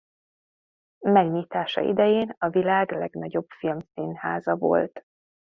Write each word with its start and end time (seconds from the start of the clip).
Megnyitása 1.05 1.81
idején 1.81 2.35
a 2.37 2.49
világ 2.49 2.91
legnagyobb 2.91 3.47
filmszínháza 3.49 4.55
volt. 4.55 5.05